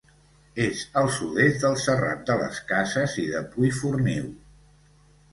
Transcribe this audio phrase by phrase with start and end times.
[0.63, 4.33] És al sud-est del Serrat de les Cases i de Puiforniu.